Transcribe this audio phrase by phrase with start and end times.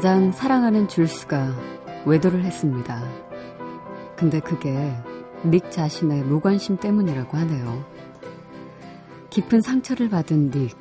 [0.00, 1.54] 가장 사랑하는 줄수가
[2.06, 3.06] 외도를 했습니다.
[4.16, 4.96] 근데 그게
[5.44, 7.84] 닉 자신의 무관심 때문이라고 하네요.
[9.28, 10.74] 깊은 상처를 받은 닉.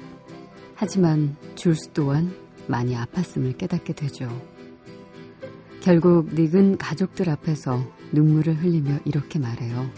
[0.74, 2.34] 하지만 줄수 또한
[2.68, 4.30] 많이 아팠음을 깨닫게 되죠.
[5.82, 9.90] 결국 닉은 가족들 앞에서 눈물을 흘리며 이렇게 말해요.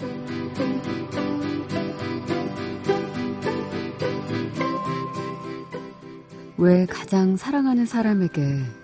[6.57, 8.80] 왜 가장 사랑하는 사람에게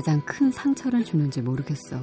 [0.00, 1.98] 가장 큰 상처를 주는지 모르겠어.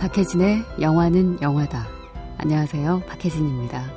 [0.00, 1.86] 박혜진의 영화는 영화다.
[2.38, 3.04] 안녕하세요.
[3.06, 3.92] 박혜진입니다.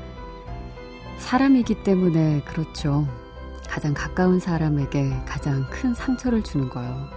[1.18, 3.08] 사람이기 때문에 그렇죠.
[3.68, 7.08] 가장 가까운 사람에게 가장 큰 상처를 주는 거요.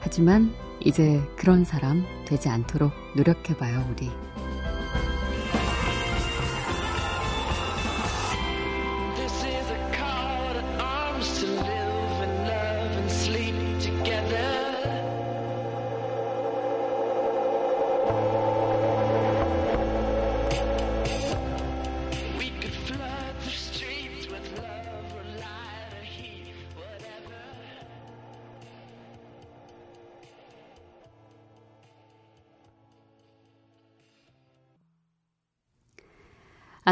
[0.00, 0.52] 하지만
[0.84, 4.10] 이제 그런 사람 되지 않도록 노력해봐요, 우리.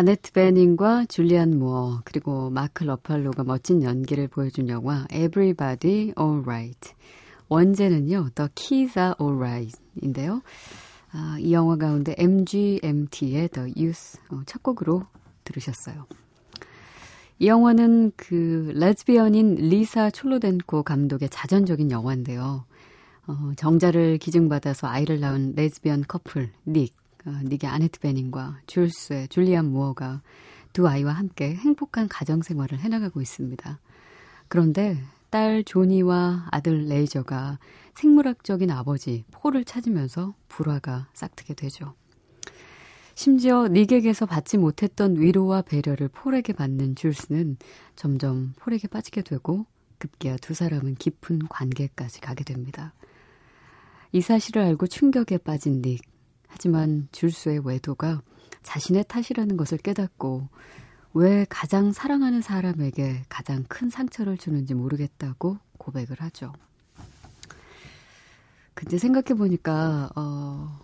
[0.00, 6.94] 아네트 베닝과 줄리안 무어 그리고 마크 러팔로가 멋진 연기를 보여준 영화 Everybody Alright.
[7.50, 10.40] 원제는요, The Kids Are Alright인데요.
[11.12, 15.04] 아, 이 영화 가운데 MGMT의 The Youth 어, 첫 곡으로
[15.44, 16.06] 들으셨어요.
[17.38, 22.64] 이 영화는 그 레즈비언인 리사 촐로덴코 감독의 자전적인 영화인데요.
[23.26, 30.22] 어, 정자를 기증받아서 아이를 낳은 레즈비언 커플 닉 어, 닉의 아네트 베닝과 줄스의 줄리안 무어가
[30.72, 33.78] 두 아이와 함께 행복한 가정 생활을 해나가고 있습니다.
[34.48, 34.98] 그런데
[35.30, 37.58] 딸 조니와 아들 레이저가
[37.94, 41.94] 생물학적인 아버지 폴을 찾으면서 불화가 싹트게 되죠.
[43.14, 47.58] 심지어 닉에게서 받지 못했던 위로와 배려를 폴에게 받는 줄스는
[47.94, 49.66] 점점 폴에게 빠지게 되고
[49.98, 52.94] 급기야 두 사람은 깊은 관계까지 가게 됩니다.
[54.12, 56.09] 이 사실을 알고 충격에 빠진 닉.
[56.50, 58.20] 하지만 줄수의 외도가
[58.62, 60.48] 자신의 탓이라는 것을 깨닫고
[61.14, 66.52] 왜 가장 사랑하는 사람에게 가장 큰 상처를 주는지 모르겠다고 고백을 하죠.
[68.74, 70.80] 근데 생각해보니까, 어,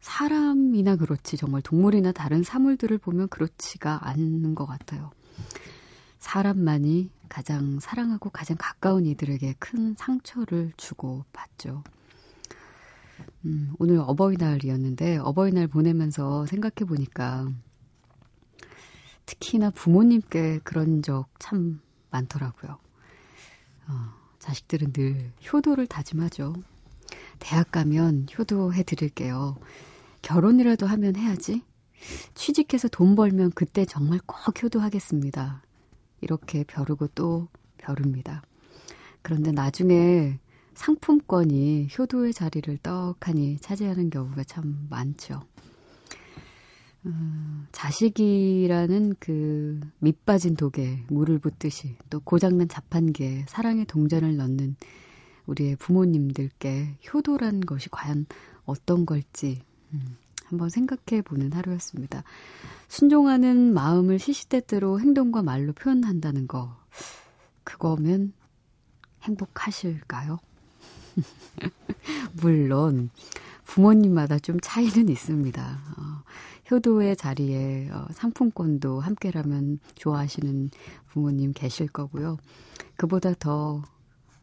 [0.00, 5.10] 사람이나 그렇지, 정말 동물이나 다른 사물들을 보면 그렇지가 않는 것 같아요.
[6.18, 11.84] 사람만이 가장 사랑하고 가장 가까운 이들에게 큰 상처를 주고 받죠.
[13.44, 17.46] 음, 오늘 어버이날이었는데 어버이날 보내면서 생각해 보니까
[19.26, 21.80] 특히나 부모님께 그런 적 참
[22.10, 22.78] 많더라고요.
[23.88, 23.92] 어,
[24.38, 26.54] 자식들은 늘 효도를 다짐하죠.
[27.38, 29.56] 대학 가면 효도해 드릴게요.
[30.22, 31.62] 결혼이라도 하면 해야지.
[32.34, 35.62] 취직해서 돈 벌면 그때 정말 꼭 효도하겠습니다.
[36.20, 38.42] 이렇게 벼르고 또 벼릅니다.
[39.22, 40.38] 그런데 나중에
[40.74, 45.42] 상품권이 효도의 자리를 떡하니 차지하는 경우가 참 많죠.
[47.06, 54.76] 음, 자식이라는 그 밑빠진 독에 물을 붓듯이 또 고장난 자판기에 사랑의 동전을 넣는
[55.46, 58.26] 우리의 부모님들께 효도란 것이 과연
[58.64, 59.60] 어떤 걸지
[59.92, 60.16] 음,
[60.46, 62.22] 한번 생각해 보는 하루였습니다.
[62.88, 66.74] 순종하는 마음을 시시때때로 행동과 말로 표현한다는 거
[67.64, 68.32] 그거면
[69.22, 70.38] 행복하실까요?
[72.40, 73.10] 물론
[73.64, 75.62] 부모님마다 좀 차이는 있습니다.
[75.96, 76.22] 어,
[76.70, 80.70] 효도의 자리에 어, 상품권도 함께라면 좋아하시는
[81.08, 82.38] 부모님 계실 거고요.
[82.96, 83.82] 그보다 더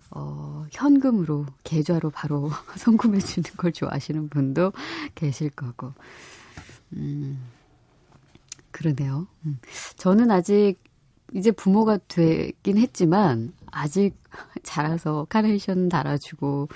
[0.09, 4.73] 어, 현금으로 계좌로 바로 송금해 주는 걸 좋아하시는 분도
[5.15, 5.93] 계실 거고.
[6.93, 7.39] 음,
[8.71, 9.27] 그러네요.
[9.45, 9.59] 음.
[9.95, 10.75] 저는 아직
[11.33, 14.15] 이제 부모가 되긴 했지만 아직
[14.63, 16.69] 자라서 카네이션 달아주고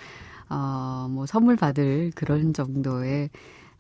[0.50, 3.30] 어, 뭐 선물 받을 그런 정도의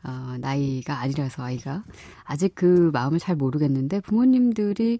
[0.03, 1.83] 어, 나이가 아니라서 아이가
[2.23, 4.99] 아직 그 마음을 잘 모르겠는데 부모님들이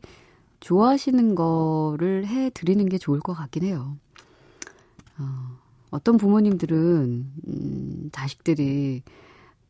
[0.60, 3.98] 좋아하시는 거를 해 드리는 게 좋을 것 같긴 해요.
[5.20, 5.58] 어,
[5.92, 9.04] 어떤 부모님들은 음, 자식들이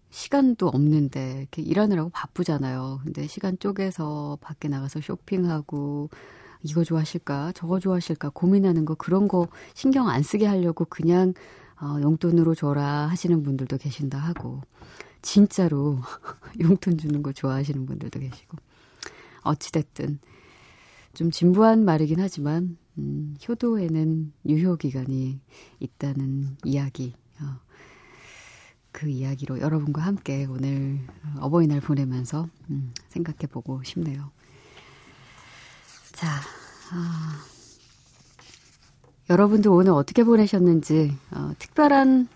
[0.10, 3.02] 시간도 없는데 이렇게 일하느라고 바쁘잖아요.
[3.04, 6.10] 근데 시간 쪼개서 밖에 나가서 쇼핑하고
[6.66, 11.34] 이거 좋아하실까 저거 좋아하실까 고민하는 거 그런 거 신경 안 쓰게 하려고 그냥
[11.82, 14.62] 어, 용돈으로 줘라 하시는 분들도 계신다 하고,
[15.22, 16.00] 진짜로
[16.62, 18.58] 용돈 주는 거 좋아하시는 분들도 계시고,
[19.42, 20.20] 어찌됐든,
[21.14, 25.42] 좀 진부한 말이긴 하지만, 음, 효도에는 유효 기간이
[25.80, 27.60] 있다는 이야기, 어,
[28.94, 31.02] 그 이야기로 여러분과 함께 오늘
[31.42, 34.32] 어버이날 보내면서 음, 생각해 보고 싶네요.
[36.16, 36.40] 자,
[36.94, 37.44] 아,
[39.30, 42.30] 여러분들 오늘 어떻게 보내셨는지, 어, 특별한,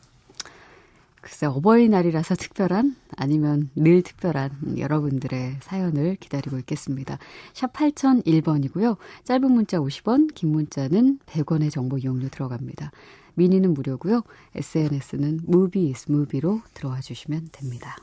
[1.22, 7.20] 글쎄, 어버이날이라서 특별한, 아니면 늘 특별한 여러분들의 사연을 기다리고 있겠습니다.
[7.54, 8.98] 샵 8001번이고요.
[9.24, 12.92] 짧은 문자 50원, 긴 문자는 100원의 정보 이용료 들어갑니다.
[13.36, 14.24] 미니는 무료고요.
[14.56, 17.96] SNS는 무비스 무비로 들어와 주시면 됩니다.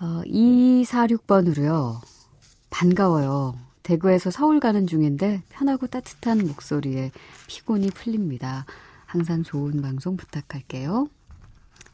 [0.00, 2.13] 어, 246번으로요.
[2.74, 3.54] 반가워요.
[3.84, 7.12] 대구에서 서울 가는 중인데 편하고 따뜻한 목소리에
[7.46, 8.66] 피곤이 풀립니다.
[9.06, 11.08] 항상 좋은 방송 부탁할게요.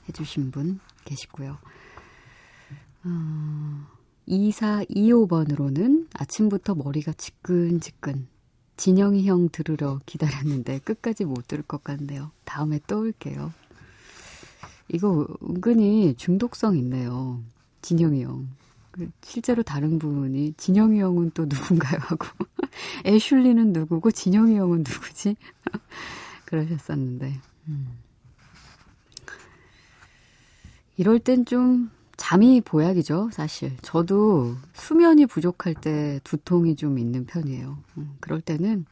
[0.09, 1.59] 해주신 분 계시고요.
[3.05, 3.87] 어,
[4.27, 8.27] 2425번으로는 아침부터 머리가 지끈지끈
[8.79, 12.31] 진영이 형 들으러 기다렸는데 끝까지 못 들을 것 같네요.
[12.45, 13.53] 다음에 또 올게요.
[14.89, 17.43] 이거 은근히 중독성 있네요.
[17.83, 18.49] 진영이 형.
[18.91, 21.99] 그 실제로 다른 분이 진영이 형은 또 누군가요?
[22.03, 22.27] 하고
[23.05, 25.37] 애슐리는 누구고 진영이 형은 누구지?
[26.47, 27.35] 그러셨었는데
[27.69, 27.99] 음.
[30.97, 31.91] 이럴 땐 좀
[32.21, 33.75] 잠이 보약이죠, 사실.
[33.81, 37.79] 저도 수면이 부족할 때 두통이 좀 있는 편이에요.
[37.97, 38.85] 음, 그럴 때는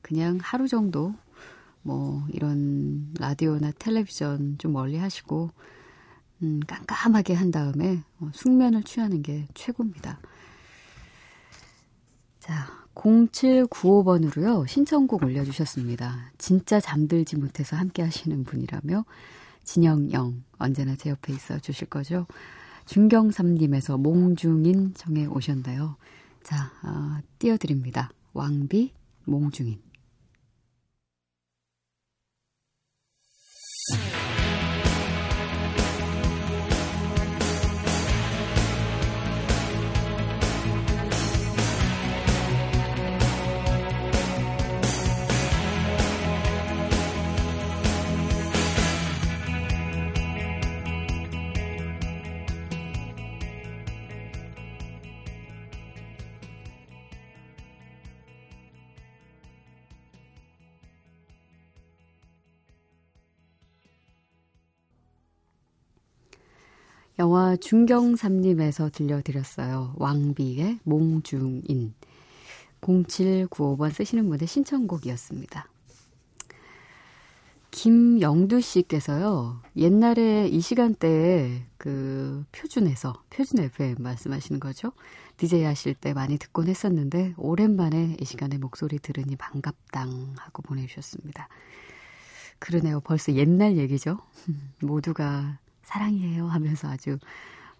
[0.00, 1.12] 그냥 하루 정도
[1.82, 5.50] 뭐 이런 라디오나 텔레비전 좀 멀리 하시고
[6.42, 10.20] 음, 깜깜하게 한 다음에 어, 숙면을 취하는 게 최고입니다.
[12.38, 16.32] 자, 0795번으로요, 신청곡 올려주셨습니다.
[16.38, 19.04] 진짜 잠들지 못해서 함께 하시는 분이라며,
[19.64, 22.26] 진영영, 언제나 제 옆에 있어 주실 거죠?
[22.86, 25.96] 중경삼님에서 몽중인 정해 오셨나요?
[26.42, 28.10] 자, 어, 띄워드립니다.
[28.32, 28.92] 왕비,
[29.24, 29.80] 몽중인.
[67.18, 69.94] 영화 중경삼림에서 들려드렸어요.
[69.96, 71.94] 왕비의 몽중인.
[72.82, 75.66] 0795번 쓰시는 분의 신청곡이었습니다.
[77.70, 84.92] 김영두 씨께서요, 옛날에 이 시간대에 그 표준에서, 표준 FM 말씀하시는 거죠?
[85.38, 91.48] DJ 하실 때 많이 듣곤 했었는데, 오랜만에 이 시간에 목소리 들으니 반갑당 하고 보내주셨습니다.
[92.58, 93.00] 그러네요.
[93.00, 94.18] 벌써 옛날 얘기죠?
[94.80, 97.18] 모두가 사랑이에요 하면서 아주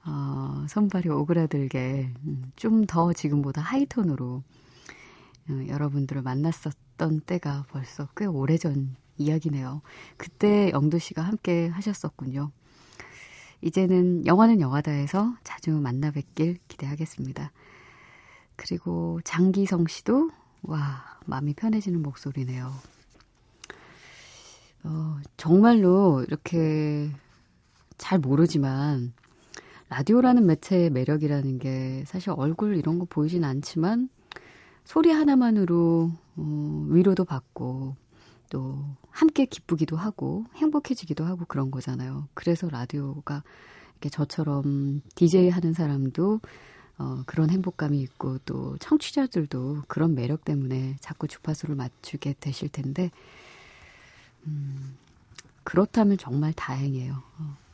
[0.05, 4.43] 어, 손발이 오그라들게 음, 좀더 지금보다 하이톤으로
[5.49, 9.83] 어, 여러분들을 만났었던 때가 벌써 꽤 오래전 이야기네요.
[10.17, 12.51] 그때 영도 씨가 함께 하셨었군요.
[13.63, 17.51] 이제는 영화는 영화다에서 자주 만나 뵙길 기대하겠습니다.
[18.55, 20.31] 그리고 장기성 씨도
[20.63, 22.73] 와 마음이 편해지는 목소리네요.
[24.85, 27.11] 어, 정말로 이렇게
[27.99, 29.13] 잘 모르지만
[29.89, 34.09] 라디오라는 매체의 매력이라는 게 사실 얼굴 이런 거 보이진 않지만
[34.85, 37.97] 소리 하나만으로 어, 위로도 받고
[38.51, 42.29] 또 함께 기쁘기도 하고 행복해지기도 하고 그런 거잖아요.
[42.35, 43.43] 그래서 라디오가
[43.93, 46.41] 이렇게 저처럼 DJ 하는 사람도
[46.99, 53.11] 어, 그런 행복감이 있고 또 청취자들도 그런 매력 때문에 자꾸 주파수를 맞추게 되실 텐데
[54.47, 54.97] 음,
[55.65, 57.23] 그렇다면 정말 다행이에요.
[57.39, 57.66] 어.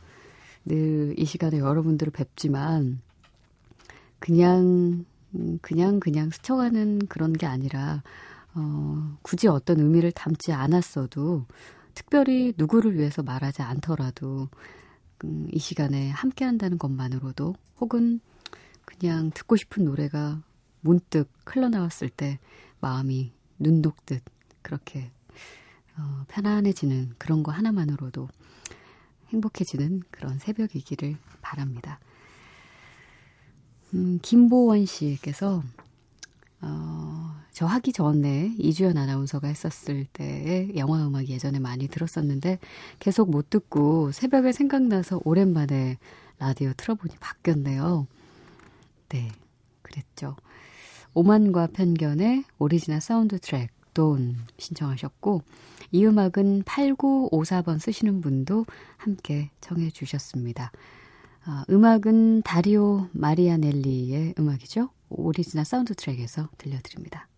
[0.65, 3.01] 늘 이 시간에 여러분들을 뵙지만
[4.19, 5.05] 그냥
[5.61, 8.03] 그냥 그냥 스쳐가는 그런 게 아니라
[8.55, 11.47] 어, 굳이 어떤 의미를 담지 않았어도
[11.95, 14.49] 특별히 누구를 위해서 말하지 않더라도
[15.25, 18.21] 음, 이 시간에 함께 한다는 것만으로도 혹은
[18.85, 20.43] 그냥 듣고 싶은 노래가
[20.81, 22.39] 문득 흘러나왔을 때
[22.81, 24.23] 마음이 눈 녹듯
[24.61, 25.11] 그렇게
[25.97, 28.29] 어, 편안해지는 그런 거 하나만으로도
[29.33, 31.99] 행복해지는 그런 새벽이기를 바랍니다.
[33.95, 35.63] 음, 김보원 씨께서
[36.61, 42.59] 어, 저 하기 전에 이주연 아나운서가 했었을 때의 영화 음악 예전에 많이 들었었는데
[42.99, 45.99] 계속 못 듣고 새벽에 생각나서 오랜만에
[46.39, 48.07] 라디오 틀어보니 바뀌었네요.
[49.11, 49.31] 네,
[49.83, 50.37] 그랬죠.
[51.15, 55.43] 오만과 편견의 오리지널 사운드 트랙 돈 신청하셨고
[55.91, 58.65] 이 음악은 8954번 쓰시는 분도
[58.97, 60.73] 함께 청해 주셨습니다.
[61.45, 64.91] 아, 음악은 다리오 마리아넬리의 음악이죠.
[65.11, 67.29] 오리지널 사운드 트랙에서 들려드립니다.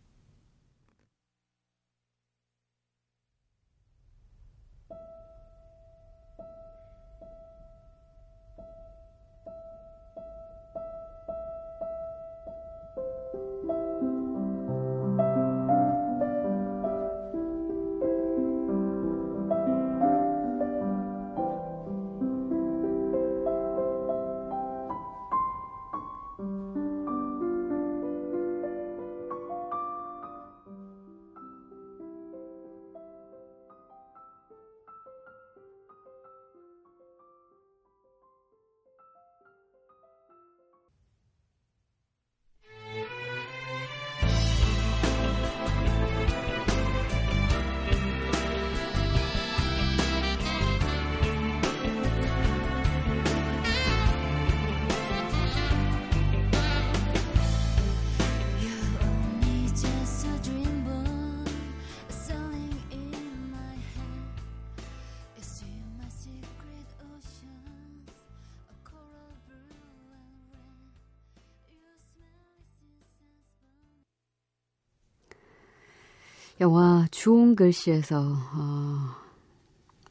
[77.05, 78.99] 영화 주홍 글씨에서 어,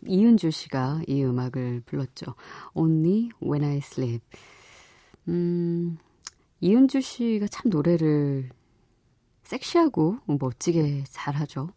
[0.05, 2.35] 이은주 씨가 이 음악을 불렀죠.
[2.75, 4.21] Only When I Sleep.
[5.27, 5.97] 음,
[6.59, 8.49] 이은주 씨가 참 노래를
[9.43, 11.69] 섹시하고 멋지게 잘하죠.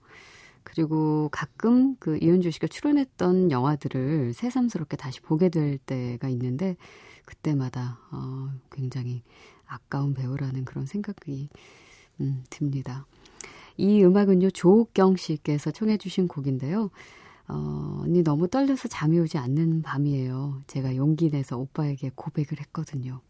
[0.65, 6.77] 그리고 가끔 그 이은주 씨가 출연했던 영화들을 새삼스럽게 다시 보게 될 때가 있는데
[7.25, 9.23] 그때마다 어, 굉장히
[9.65, 11.49] 아까운 배우라는 그런 생각이
[12.21, 13.07] 음, 듭니다.
[13.77, 16.91] 이 음악은요, 조옥경 씨께서 청해주신 곡인데요.
[17.49, 20.63] 어, 언니 너무 떨려서 잠이 오지 않는 밤이에요.
[20.67, 23.21] 제가 용기 내서 오빠에게 고백을 했거든요.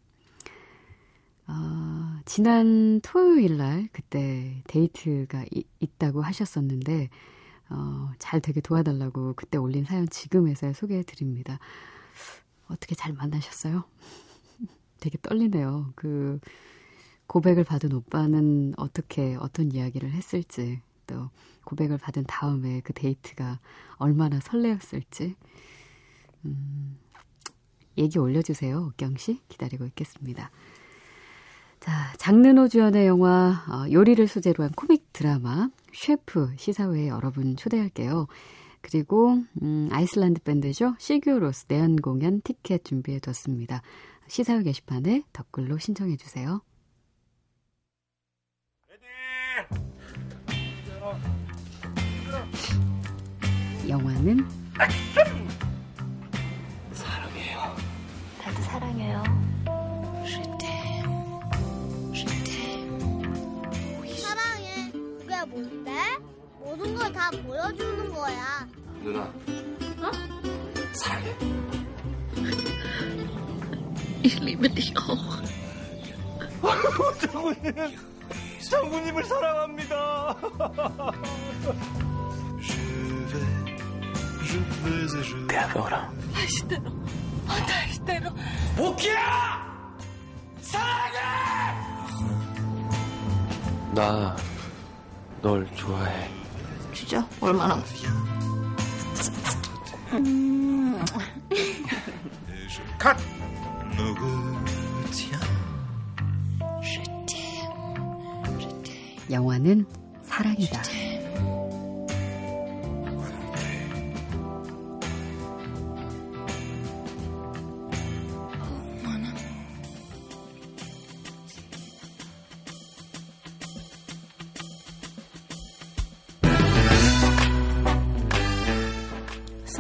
[1.48, 7.10] 어, 지난 토요일 날 그때 데이트가 이, 있다고 하셨었는데,
[7.68, 11.58] 어, 잘 되게 도와달라고 그때 올린 사연 지금에서 소개해 드립니다.
[12.68, 13.84] 어떻게 잘 만나셨어요?
[14.98, 15.92] 되게 떨리네요.
[15.94, 16.40] 그,
[17.26, 21.30] 고백을 받은 오빠는 어떻게 어떤 이야기를 했을지 또
[21.64, 23.61] 고백을 받은 다음에 그 데이트가
[23.97, 25.35] 얼마나 설레었을지
[26.45, 26.99] 음,
[27.99, 28.87] 얘기 올려주세요.
[28.87, 30.50] 옥경 씨 기다리고 있겠습니다.
[31.80, 38.26] 자, 장르노 주연의 영화 어, 요리를 소재로 한 코믹 드라마 셰프 시사회에 여러분 초대할게요.
[38.80, 40.95] 그리고 음, 아이슬란드 밴드죠.
[40.99, 43.83] 시규로스 내한 공연 티켓 준비해 뒀습니다.
[44.28, 46.61] 시사회 게시판에 댓글로 신청해 주세요.
[53.96, 54.46] 영화는
[56.92, 57.76] 사랑해요.
[58.44, 59.22] 나도 사랑해요.
[64.18, 64.92] 사랑해.
[64.92, 65.92] 그게 뭔데?
[66.60, 68.68] 모든 걸 다 보여주는 거야.
[69.02, 69.20] 누나.
[69.22, 70.10] 어?
[70.92, 71.34] 사랑해.
[74.22, 75.42] Ich liebe dich auch.
[77.20, 77.96] 장군님,
[78.68, 80.36] 장군님을 사랑합니다.
[85.48, 86.10] 대학교라.
[86.34, 86.82] 다시 때려.
[87.46, 88.32] 아, 다시 때려.
[88.76, 89.96] 복희야!
[90.60, 91.18] 사랑해!
[93.94, 94.36] 나,
[95.40, 96.30] 널 좋아해.
[96.92, 97.26] 진짜?
[97.40, 97.82] 얼마나?
[102.98, 103.16] 컷!
[109.30, 109.84] 영화는
[110.22, 110.82] 사랑이다.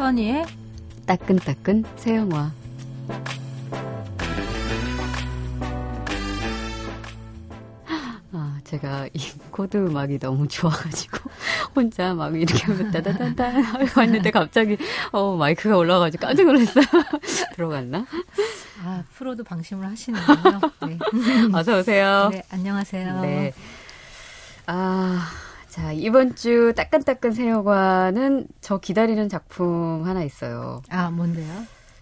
[0.06, 0.46] 써니의
[1.04, 2.52] 따끈따끈 새 영화.
[8.30, 9.18] 아, 제가 이
[9.50, 11.18] 코너 음악이 너무 좋아가지고
[11.74, 14.76] 혼자 막 이렇게 하면 따다다다 하고 왔는데 갑자기
[15.10, 16.84] 어 마이크가 올라가지고 깜짝 놀랐어요.
[17.56, 18.06] 들어갔나?
[18.84, 20.60] 아 프로도 방심을 하시는군요.
[20.86, 20.98] 네.
[21.52, 22.28] 어서 오세요.
[22.32, 23.22] 네, 안녕하세요.
[23.22, 23.52] 네.
[24.68, 25.28] 아,
[25.76, 30.80] 자, 이번 주 따끈따끈 새여관은 저 기다리는 작품 하나 있어요.
[30.88, 31.52] 아, 뭔데요?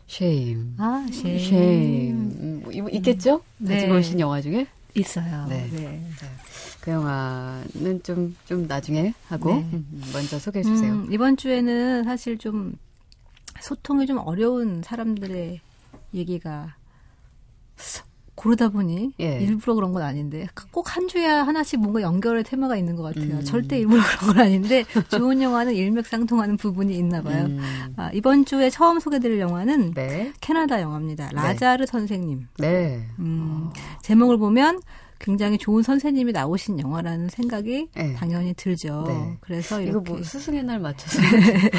[0.08, 0.74] Shame.
[0.78, 1.36] 아, 쉐임.
[1.40, 2.12] Shame.
[2.12, 3.42] 음, 뭐, 있겠죠?
[3.58, 3.74] 네.
[3.74, 4.68] 가지고 오신 영화 중에?
[4.94, 5.46] 있어요.
[5.48, 5.68] 네.
[5.72, 6.08] 네.
[6.82, 9.68] 그 영화는 좀, 좀 나중에 하고, 네.
[9.72, 10.92] 음, 먼저 소개해 주세요.
[10.92, 12.78] 음, 이번 주에는 사실 좀
[13.60, 15.60] 소통이 좀 어려운 사람들의
[16.14, 16.76] 얘기가
[18.34, 19.38] 고르다 보니 예.
[19.40, 23.36] 일부러 그런 건 아닌데 꼭 한 주에 하나씩 뭔가 연결의 테마가 있는 것 같아요.
[23.36, 23.44] 음.
[23.44, 27.44] 절대 일부러 그런 건 아닌데 좋은 영화는 일맥상통하는 부분이 있나 봐요.
[27.46, 27.60] 음,
[27.96, 30.32] 아, 이번 주에 처음 소개드릴 영화는 네.
[30.40, 31.30] 캐나다 영화입니다.
[31.32, 32.48] 라자르 선생님.
[32.58, 33.06] 네.
[33.18, 33.70] 음,
[34.02, 34.80] 제목을 보면
[35.24, 38.14] 굉장히 좋은 선생님이 나오신 영화라는 생각이 네.
[38.14, 39.06] 당연히 들죠.
[39.08, 39.38] 네.
[39.40, 41.18] 그래서 이거 이렇게 뭐 스승의 날 맞춰서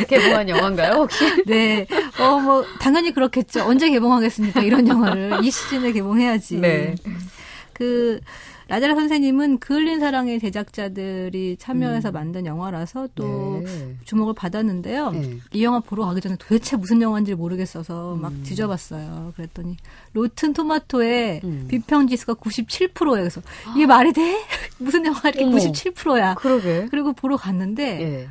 [0.10, 1.24] 개봉한 영화인가요, 혹시?
[1.46, 1.86] 네.
[2.20, 3.64] 어, 뭐, 당연히 그렇겠죠.
[3.64, 4.62] 언제 개봉하겠습니까?
[4.62, 5.44] 이런 영화를.
[5.44, 6.58] 이 시즌에 개봉해야지.
[6.58, 6.96] 네.
[7.72, 8.20] 그,
[8.68, 12.14] 라자라 선생님은 그 흘린 사랑의 제작자들이 참여해서 음.
[12.14, 13.96] 만든 영화라서 또 네.
[14.06, 15.12] 주목을 받았는데요.
[15.12, 15.38] 네.
[15.54, 18.44] 이 영화 보러 가기 전에 도대체 무슨 영화인지 모르겠어서 막 음.
[18.44, 19.34] 뒤져봤어요.
[19.36, 19.78] 그랬더니
[20.14, 21.66] 로튼 토마토의 음.
[21.70, 23.12] 비평 지수가 97%예요.
[23.22, 23.42] 그래서
[23.76, 24.44] 이게 말이 돼?
[24.80, 25.58] 무슨 영화 이렇게 어머.
[25.58, 26.36] 97%야.
[26.36, 26.88] 그러게.
[26.90, 28.30] 그리고 보러 갔는데 예.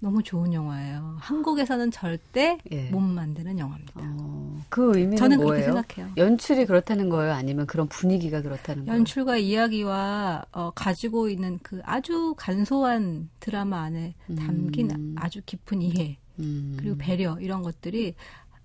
[0.00, 1.16] 너무 좋은 영화예요.
[1.20, 2.88] 한국에서는 절대 예.
[2.90, 4.00] 못 만드는 영화입니다.
[4.02, 5.72] 어, 그 의미는 저는 뭐예요?
[5.72, 6.14] 그렇게 생각해요.
[6.16, 7.32] 연출이 그렇다는 거예요?
[7.34, 8.98] 아니면 그런 분위기가 그렇다는 거예요?
[8.98, 15.14] 연출과 이야기와 어, 가지고 있는 그 아주 간소한 드라마 안에 담긴 음.
[15.18, 16.76] 아주 깊은 이해 음.
[16.78, 18.14] 그리고 배려 이런 것들이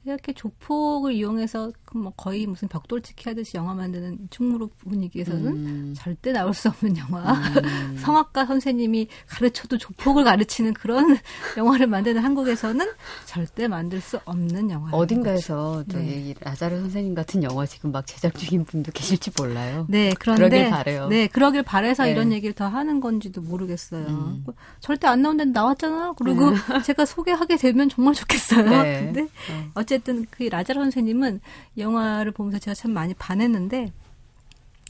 [0.06, 5.94] 이렇게 조폭을 이용해서 그뭐 거의 무슨 벽돌찍기 하듯이 영화 만드는 충무로 분위기에서는 음.
[5.98, 7.34] 절대 나올 수 없는 영화.
[7.34, 7.98] 음.
[7.98, 11.18] 성악가 선생님이 가르쳐도 조폭을 가르치는 그런
[11.58, 12.86] 영화를 만드는 한국에서는
[13.25, 14.92] 절대 만들 수 없는 영화.
[14.92, 16.06] 어딘가에서 또 네.
[16.06, 19.88] 이 라자르 선생님 같은 영화 지금 막 제작 중인 분도 계실지 몰라요.
[19.90, 21.08] 네, 그런데 그러길 바래요.
[21.08, 22.12] 네, 그러길 바래서 네.
[22.12, 24.06] 이런 얘기를 더 하는 건지도 모르겠어요.
[24.06, 24.44] 음.
[24.46, 26.14] 뭐 절대 안 나온다는데 나왔잖아.
[26.14, 26.53] 그리고
[26.86, 28.70] 제가 소개하게 되면 정말 좋겠어요.
[28.70, 29.00] 네.
[29.06, 29.72] 근데 어.
[29.96, 31.40] 어쨌든 그 라자르 선생님은
[31.77, 33.92] 영화를 보면서 제가 참 많이 반했는데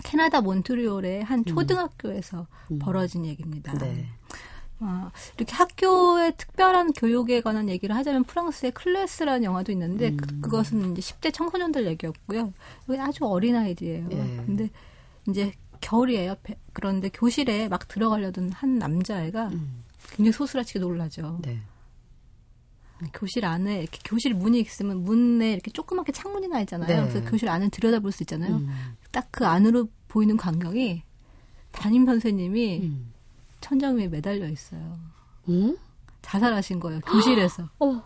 [0.04, 2.80] 캐나다 몬트리올의 한 초등학교에서 음.
[2.80, 3.74] 벌어진 얘기입니다.
[3.78, 4.08] 네.
[4.80, 10.18] 아, 이렇게 학교의 특별한 교육에 관한 얘기를 하자면 프랑스의 클래스라는 영화도 있는데 음.
[10.42, 12.52] 그, 것은 이제 10대 청소년들 얘기였고요.
[12.90, 14.10] 여기 아주 어린 아이들이에요.
[14.12, 14.18] 예.
[14.46, 14.70] 근데
[15.30, 16.36] 이제 겨울이에요.
[16.44, 19.84] 배- 그런데 교실에 막 들어가려던 한 남자애가 음.
[20.10, 21.40] 굉장히 소스라치게 놀라죠.
[21.42, 21.62] 네.
[23.14, 26.88] 교실 안에 이렇게 교실 문이 있으면 문에 이렇게 조그맣게 창문이 나 있잖아요.
[26.88, 27.10] 네.
[27.10, 28.58] 그래서 교실 안을 들여다볼 수 있잖아요.
[28.58, 28.70] 음.
[29.12, 31.04] 딱그 안으로 보이는 광경이
[31.72, 33.14] 담임 선생님이 음.
[33.62, 34.98] 천장 위에 매달려 있어요.
[35.50, 35.78] 음?
[36.22, 37.02] 자살하신 거예요.
[37.02, 37.70] 교실에서.
[37.80, 38.04] 어.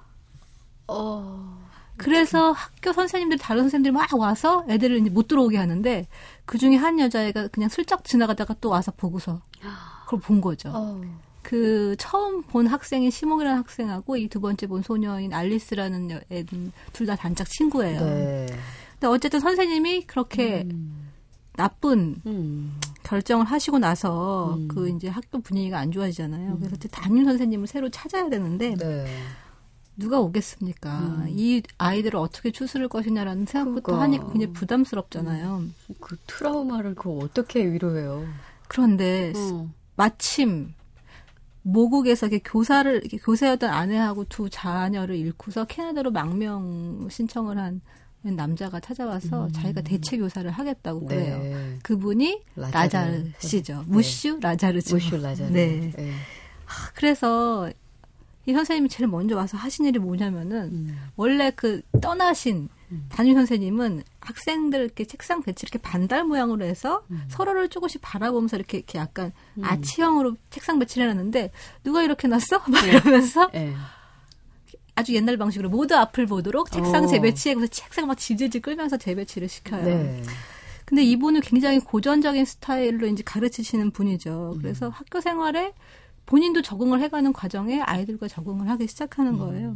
[0.88, 1.70] 어.
[1.98, 6.08] 그래서 학교 선생님들 다른 선생님들이 막 와서 애들을 이제 못 들어오게 하는데
[6.46, 9.42] 그 중에 한 여자애가 그냥 슬쩍 지나가다가 또 와서 보고서
[10.06, 10.72] 그걸 본 거죠.
[10.74, 11.02] 어.
[11.50, 17.16] 그 처음 본 학생인 시몽이라는 학생하고 이 두 번째 본 소녀인 알리스라는 애는 둘 다
[17.16, 18.00] 단짝 친구예요.
[18.02, 18.46] 네.
[18.92, 21.10] 근데 어쨌든 선생님이 그렇게 음.
[21.56, 22.80] 나쁜 음.
[23.02, 24.68] 결정을 하시고 나서 음.
[24.68, 26.58] 그 이제 학교 분위기가 안 좋아지잖아요.
[26.60, 29.08] 그래서 이제 담임 선생님을 새로 찾아야 되는데 네.
[29.98, 31.00] 누가 오겠습니까?
[31.00, 31.26] 음.
[31.30, 34.04] 이 아이들을 어떻게 추스를 것이냐라는 생각부터 그러니까.
[34.04, 35.64] 하니 굉장히 부담스럽잖아요.
[36.00, 38.24] 그 트라우마를 그거 어떻게 위로해요?
[38.68, 39.68] 그런데 어.
[39.96, 40.76] 마침
[41.72, 47.82] 모국에서 이렇게 교사를 이렇게 교사였던 아내하고 두 자녀를 잃고서 캐나다로 망명 신청을 한
[48.22, 49.52] 남자가 찾아와서 음.
[49.52, 51.38] 자기가 대체 교사를 하겠다고 그래요.
[51.38, 51.80] 네.
[51.84, 53.32] 그분이 라자르.
[53.40, 53.86] 씨죠.
[53.88, 54.96] 무슈 라자르죠.
[54.96, 55.52] 무슈 라자르.
[55.52, 55.92] 네.
[55.96, 56.12] 네.
[56.96, 57.72] 그래서
[58.46, 61.00] 이 선생님이 제일 먼저 와서 하신 일이 뭐냐면은 음.
[61.16, 62.68] 원래 그 떠나신
[63.10, 67.24] 담임 선생님은 학생들 이렇게 책상 배치 이렇게 반달 모양으로 해서 음.
[67.28, 71.52] 서로를 조금씩 바라보면서 이렇게, 이렇게 약간 아치형으로 책상 배치를 해놨는데
[71.84, 72.64] 누가 이렇게 놨어?
[72.70, 73.74] 막 이러면서 네.
[74.96, 77.08] 아주 옛날 방식으로 모두 앞을 보도록 책상 어.
[77.08, 79.84] 재배치해 그래서 책상 막 질질질 끌면서 재배치를 시켜요.
[79.84, 80.24] 네.
[80.86, 84.54] 근데 이분은 굉장히 고전적인 스타일로 이제 가르치시는 분이죠.
[84.56, 84.62] 음.
[84.62, 85.74] 그래서 학교 생활에
[86.30, 89.40] 본인도 적응을 해가는 과정에 아이들과 적응을 하기 시작하는 음.
[89.40, 89.76] 거예요.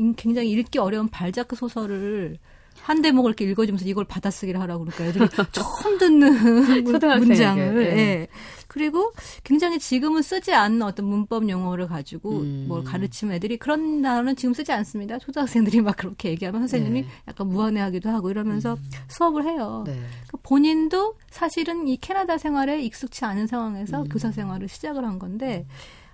[0.00, 2.38] 음, 굉장히 읽기 어려운 발자크 소설을
[2.80, 6.84] 한 대목을 이렇게 읽어주면서 이걸 받아쓰기를 하라고 그러니까 애들이 처음 듣는
[7.18, 7.86] 문장을.
[7.86, 7.98] 예.
[7.98, 8.28] 예.
[8.68, 9.12] 그리고
[9.44, 12.64] 굉장히 지금은 쓰지 않는 어떤 문법 용어를 가지고 음.
[12.66, 15.18] 뭘 가르치면 애들이 그런 단어는 지금 쓰지 않습니다.
[15.18, 17.08] 초등학생들이 막 그렇게 얘기하면 선생님이 네.
[17.28, 18.76] 약간 무안해하기도 하고 이러면서
[19.08, 19.84] 수업을 해요.
[19.86, 19.92] 네.
[19.92, 24.08] 그러니까 본인도 사실은 이 캐나다 생활에 익숙치 않은 상황에서 음.
[24.08, 25.66] 교사 생활을 시작을 한 건데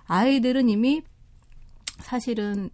[0.05, 1.01] 아이들은 이미
[1.99, 2.69] 사실은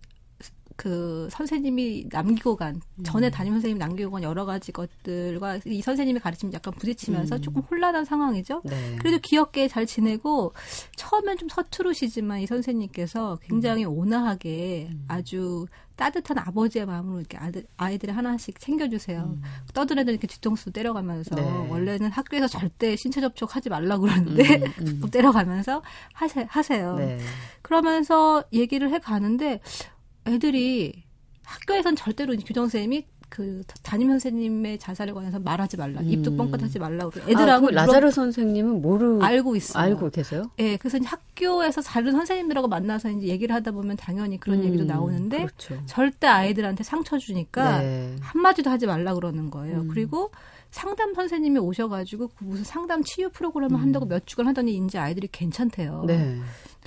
[0.77, 6.53] 그 선생님이 남기고 간 전에 담임 선생님이 남기고 간 여러 가지 것들과 이 선생님이 가르치면
[6.53, 7.41] 약간 부딪히면서 음.
[7.41, 8.61] 조금 혼란한 상황이죠.
[8.63, 8.95] 네.
[8.99, 10.53] 그래도 귀엽게 잘 지내고
[10.95, 13.97] 처음엔 좀 서투르시지만 이 선생님께서 굉장히 음.
[13.97, 19.35] 온화하게 아주 따뜻한 아버지의 마음으로 이렇게 아들, 아이들을 하나씩 챙겨주세요.
[19.73, 21.41] 떠든 애들 이렇게 뒤통수 때려가면서 음.
[21.41, 21.69] 네.
[21.71, 24.99] 원래는 학교에서 절대 신체 접촉하지 말라고 그러는데 음, 음.
[25.01, 25.81] 또 때려가면서
[26.13, 26.95] 하세, 하세요.
[26.97, 27.19] 네.
[27.63, 29.59] 그러면서 얘기를 해 가는데
[30.27, 31.03] 애들이
[31.43, 36.37] 학교에선 절대로 교장 선생님이 그 담임 선생님의 자살에 관해서 말하지 말라, 입도 음.
[36.37, 37.11] 뻥끗하지 말라고.
[37.19, 39.83] 아, 애들하고 그 라자르 선생님은 모르 알고 있어요.
[39.83, 40.49] 알고 계세요?
[40.59, 44.85] 예, 그래서 이제 학교에서 다른 선생님들하고 만나서 이제 얘기를 하다 보면 당연히 그런 음, 얘기도
[44.85, 45.77] 나오는데 그렇죠.
[45.85, 48.15] 절대 아이들한테 상처 주니까 네.
[48.21, 49.81] 한마디도 하지 말라 그러는 거예요.
[49.81, 49.87] 음.
[49.89, 50.31] 그리고
[50.71, 56.01] 상담 선생님이 오셔가지고 그 무슨 상담 치유 프로그램을 한다고 몇 주간 하더니 이제 아이들이 괜찮대요.
[56.03, 56.07] 음.
[56.07, 56.39] 네.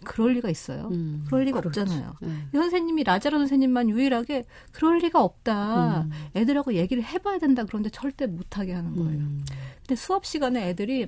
[0.05, 0.89] 그럴 리가 있어요.
[0.93, 1.83] 음, 그럴 리가 그렇죠.
[1.83, 2.17] 없잖아요.
[2.21, 2.29] 네.
[2.53, 6.03] 이 선생님이 라자로 선생님만 유일하게 그럴 리가 없다.
[6.03, 6.11] 음.
[6.35, 7.65] 애들하고 얘기를 해봐야 된다.
[7.65, 9.19] 그런데 절대 못하게 하는 거예요.
[9.19, 9.45] 음.
[9.79, 11.07] 근데 수업 시간에 애들이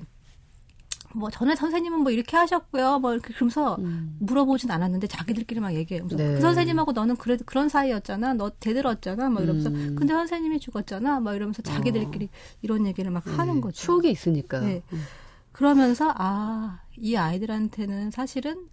[1.15, 2.99] 뭐 전에 선생님은 뭐 이렇게 하셨고요.
[2.99, 4.17] 뭐 이렇게 그러면서 음.
[4.19, 6.07] 물어보진 않았는데 자기들끼리 막 얘기해요.
[6.07, 6.35] 네.
[6.35, 8.33] 그 선생님하고 너는 그래 그런 사이였잖아.
[8.33, 9.29] 너 대들었잖아.
[9.29, 9.95] 막 이러면서 음.
[9.95, 11.19] 근데 선생님이 죽었잖아.
[11.19, 12.29] 막 이러면서 자기들끼리
[12.61, 13.61] 이런 얘기를 막 하는 네.
[13.61, 13.81] 거죠.
[13.81, 14.59] 추억이 있으니까.
[14.61, 14.81] 네.
[14.91, 15.03] 음.
[15.51, 18.67] 그러면서 아, 이 아이들한테는 사실은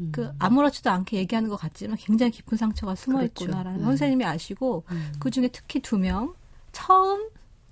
[0.00, 0.10] 음.
[0.12, 3.44] 그 아무렇지도 않게 얘기하는 것 같지만 굉장히 깊은 상처가 숨어 그렇죠.
[3.44, 3.84] 있구나라는 네.
[3.84, 5.12] 선생님이 아시고 음.
[5.18, 6.34] 그 중에 특히 두 명
[6.72, 7.28] 처음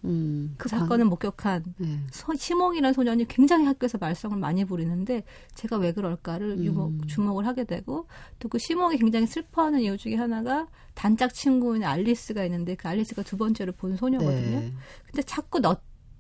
[0.07, 2.01] 음, 그 방- 사건을 목격한 네.
[2.13, 6.65] 소- 시몽이라는 소년이 굉장히 학교에서 말썽을 많이 부리는데 제가 왜 그럴까를 음.
[6.65, 8.07] 유목, 주목을 하게 되고
[8.39, 13.39] 또 그 시몽이 굉장히 슬퍼하는 이유 중에 하나가 단짝 친구인 알리스가 있는데 그 알리스가 두
[13.39, 14.61] 번째로 본 소녀거든요.
[14.61, 14.73] 네.
[15.07, 15.77] 근데 자꾸 너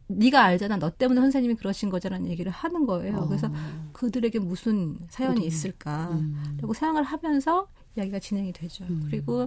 [0.06, 0.76] 네가 알잖아.
[0.78, 3.16] 너 때문에 선생님이 그러신 거잖아는 얘기를 하는 거예요.
[3.18, 3.26] 어.
[3.28, 3.50] 그래서
[3.92, 6.08] 그들에게 무슨 사연이 어떤- 있을까?
[6.12, 6.56] 음.
[6.60, 8.84] 라고 생각을 하면서 이야기가 진행이 되죠.
[8.84, 9.06] 음.
[9.10, 9.46] 그리고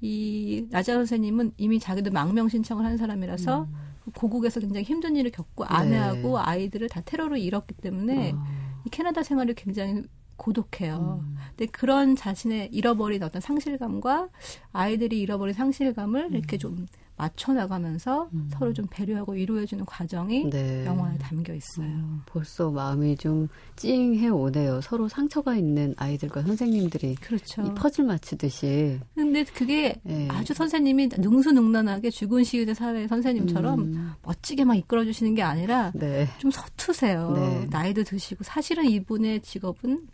[0.00, 3.68] 이 나자 선생님은 이미 자기도 망명 신청을 한 사람이라서
[4.04, 6.44] 그 고국에서 굉장히 힘든 일을 겪고 아내하고 네.
[6.44, 8.44] 아이들을 다 테러로 잃었기 때문에 어.
[8.86, 10.02] 이 캐나다 생활이 굉장히
[10.36, 11.20] 고독해요.
[11.22, 11.36] 음.
[11.50, 14.30] 근데 그런 자신의 잃어버린 어떤 상실감과
[14.72, 16.86] 아이들이 잃어버린 상실감을 이렇게 좀
[17.20, 18.48] 맞춰 나가면서 음.
[18.50, 20.86] 서로 좀 배려하고 위로해주는 과정이 네.
[20.86, 21.86] 영화에 담겨 있어요.
[21.86, 24.80] 음, 벌써 마음이 좀 찡해 오네요.
[24.80, 27.60] 서로 상처가 있는 아이들과 선생님들이 그렇죠.
[27.62, 29.00] 이 퍼즐 맞추듯이.
[29.14, 30.28] 근데 그게 예.
[30.28, 36.26] 아주 선생님이 능수능란하게 죽은 시위대 사회 선생님처럼 음, 멋지게 막 이끌어 주시는 게 아니라 네.
[36.38, 37.32] 좀 서투세요.
[37.32, 37.66] 네.
[37.68, 40.06] 나이도 드시고 사실은 이분의 직업은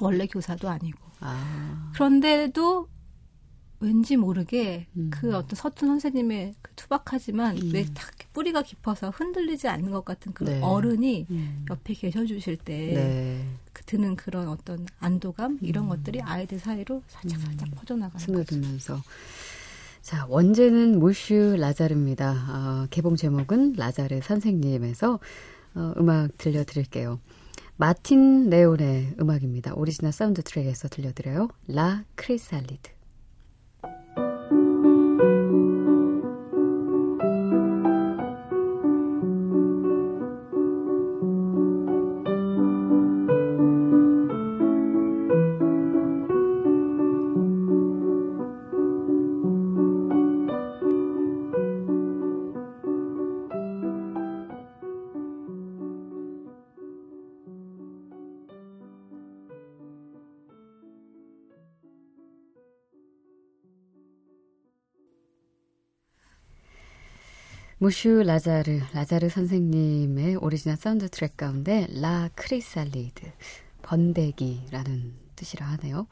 [0.00, 1.90] 원래 교사도 아니고 아.
[1.94, 2.88] 그런데도
[3.80, 5.10] 왠지 모르게 음.
[5.10, 7.70] 그 어떤 서툰 선생님의 그 투박하지만 음.
[7.72, 10.60] 왜딱 뿌리가 깊어서 흔들리지 않는 것 같은 그런 네.
[10.62, 11.64] 어른이 음.
[11.70, 13.46] 옆에 계셔주실 때 네.
[13.72, 18.44] 그 드는 그런 어떤 안도감 이런 것들이 아이들 사이로 살짝 살짝 퍼져나가는 거죠.
[18.44, 19.02] 스며들면서.
[20.02, 22.32] 자, 원제는 무슈 라자르입니다.
[22.32, 25.18] 어, 개봉 제목은 라자르 선생님에서
[25.74, 27.18] 어, 음악 들려드릴게요.
[27.76, 29.74] 마틴 레온의 음악입니다.
[29.74, 31.48] 오리지널 사운드 트랙에서 들려드려요.
[31.68, 32.99] La Chrysalide.
[67.82, 73.22] Monsieur 라자르, 라자르 선생님의 오리지널 사운드 트랙 가운데 La Chrysalide,
[73.80, 76.06] 번데기라는 뜻이라 하네요.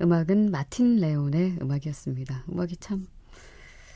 [0.00, 2.44] 음악은 마틴 레온의 음악이었습니다.
[2.50, 3.06] 음악이 참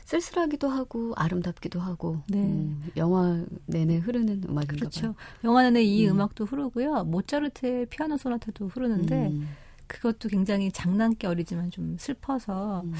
[0.05, 2.37] 쓸쓸하기도 하고 아름답기도 하고 네.
[2.37, 5.01] 음, 영화 내내 흐르는 음악인가 그렇죠.
[5.01, 5.15] 봐요.
[5.43, 6.17] 영화 내내 이 음.
[6.17, 6.21] 음.
[6.21, 7.03] 악도 흐르고요.
[7.05, 9.49] 모차르트의 피아노 소나타도 흐르는데 음,
[9.87, 12.93] 그것도 굉장히 장난기 어리지만 좀 슬퍼서 음.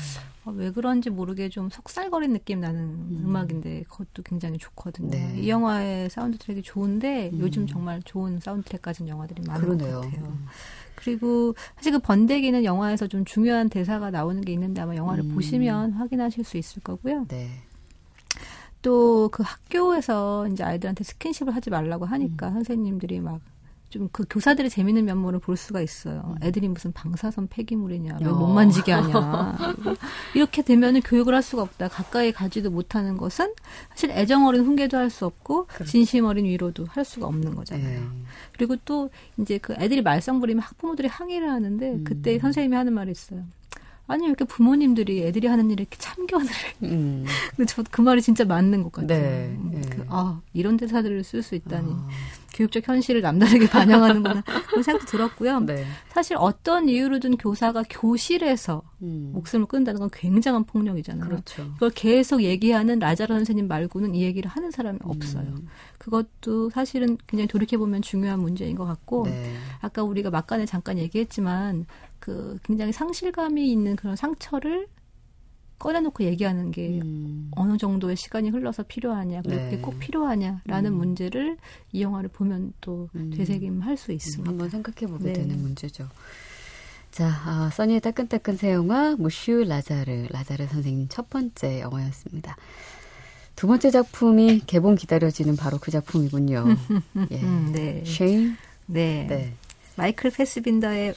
[0.45, 3.35] 어, 왜 그런지 모르게 좀 속살거린 느낌 나는 음.
[3.35, 5.09] 악인데 그것도 굉장히 좋거든요.
[5.11, 5.39] 네.
[5.39, 7.39] 이 영화의 사운드 트랙이 좋은데 음.
[7.39, 10.01] 요즘 정말 좋은 사운드 트랙 가진 영화들이 많은 그러네요.
[10.01, 10.25] 것 같아요.
[10.25, 10.45] 음.
[10.95, 15.35] 그리고 사실 그 번데기는 영화에서 좀 중요한 대사가 나오는 게 있는데 아마 영화를 음.
[15.35, 17.25] 보시면 확인하실 수 있을 거고요.
[17.27, 17.49] 네.
[18.81, 22.11] 또그 학교에서 이제 아이들한테 스킨십을 하지 말라고 음.
[22.11, 23.41] 하니까 선생님들이 막
[23.89, 26.35] 좀 그 교사들의 재밌는 면모를 볼 수가 있어요.
[26.41, 28.31] 애들이 무슨 방사선 폐기물이냐, 왜 음.
[28.33, 28.35] 어.
[28.35, 29.57] 못 만지게 하냐.
[30.35, 31.87] 이렇게 되면은 교육을 할 수가 없다.
[31.87, 33.53] 가까이 가지도 못하는 것은
[33.89, 37.87] 사실 애정 어린 훈계도 할 수 없고 진심 어린 위로도 할 수가 없는 거잖아요.
[37.87, 38.03] 그렇죠.
[38.03, 38.21] 네.
[38.53, 42.03] 그리고 또 이제 그 애들이 말썽 부리면 학부모들이 항의를 하는데 음.
[42.03, 43.43] 그때 선생님이 하는 말이 있어요.
[44.09, 46.47] 아니 왜 이렇게 부모님들이 애들이 하는 일에 이렇게 참견을
[46.83, 47.25] 음.
[47.55, 49.07] 근데 저 그 말이 진짜 맞는 것 같아요.
[49.19, 49.81] 네, 음, 네.
[49.89, 52.07] 그, 아 이런 대사들을 쓸 수 있다니 아.
[52.57, 55.59] 교육적 현실을 남다르게 반영하는구나 그런 생각도 들었고요.
[55.61, 55.85] 네.
[56.09, 59.31] 사실 어떤 이유로든 교사가 교실에서 음.
[59.33, 61.29] 목숨을 끊는다는 건 굉장한 폭력이잖아요.
[61.29, 61.71] 그렇죠.
[61.73, 65.47] 그걸 계속 얘기하는 라자르 선생님 말고는 이 얘기를 하는 사람이 없어요.
[65.47, 65.67] 음.
[65.99, 69.53] 그것도 사실은 굉장히 돌이켜 보면 중요한 문제인 것 같고 네.
[69.79, 71.85] 아까 우리가 막간에 잠깐 얘기했지만
[72.19, 74.87] 그 굉장히 상실감이 있는 그런 상처를
[75.79, 77.51] 꺼내놓고 얘기하는 게 음.
[77.55, 79.77] 어느 정도의 시간이 흘러서 필요하냐, 그게 네.
[79.79, 80.97] 꼭 필요하냐라는 음.
[80.97, 81.57] 문제를
[81.91, 83.31] 이 영화를 보면 또 음.
[83.35, 84.49] 되새김할 수 있습니다.
[84.49, 85.33] 한번 생각해 보게 네.
[85.33, 86.07] 되는 문제죠.
[87.11, 92.57] 자, 아, 써니의 따끈따끈 새 영화 무슈 라자르 라자르 선생님 첫 번째 영화였습니다.
[93.55, 96.65] 두 번째 작품이 개봉 기다려지는 바로 그 작품이군요.
[97.31, 97.41] 예.
[97.41, 98.03] 음, 네.
[98.05, 98.55] 쉐인.
[98.85, 99.25] 네.
[99.27, 99.53] 네.
[99.95, 101.15] 마이클 패스빈더의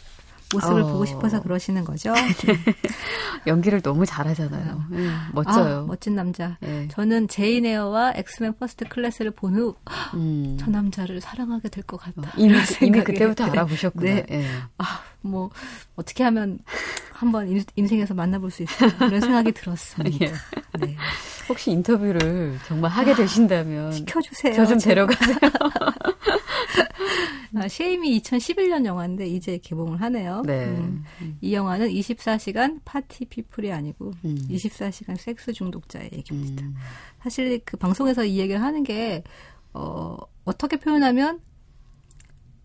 [0.52, 0.86] 모습을 어.
[0.86, 2.12] 보고 싶어서 그러시는 거죠.
[3.46, 4.82] 연기를 너무 잘하잖아요.
[4.92, 5.78] 예, 멋져요.
[5.80, 6.56] 아, 멋진 남자.
[6.62, 6.88] 예.
[6.88, 9.76] 저는 제인 에어와 엑스맨 First Class를 본 후저
[10.14, 10.58] 음.
[10.68, 12.32] 남자를 사랑하게 될 것 같다.
[12.36, 13.50] 이미, 이런 이미 생각이- 그때부터 네.
[13.52, 14.04] 알아보셨구나.
[14.14, 14.26] 네.
[14.30, 14.44] 예.
[14.78, 15.50] 아, 뭐
[15.96, 16.58] 어떻게 하면
[17.12, 20.18] 한번 인- 인생에서 만나볼 수 있을까 그런 생각이 들었습니다.
[20.26, 20.32] 예.
[20.78, 20.96] 네.
[21.48, 24.54] 혹시 인터뷰를 정말 하게 되신다면 시켜주세요.
[24.54, 24.78] 저 좀.
[24.78, 25.36] 데려가세요.
[27.54, 30.42] 아, Shame이 2011년 영화인데 이제 개봉을 하네요.
[30.46, 30.66] 네.
[30.66, 31.04] 음,
[31.40, 34.36] 이 영화는 24시간 party people이 아니고 음.
[34.48, 36.64] 24시간 섹스 중독자의 얘기입니다.
[36.64, 36.74] 음.
[37.22, 39.24] 사실 그 방송에서 이 얘기를 하는 게
[39.72, 41.40] 어, 어떻게 표현하면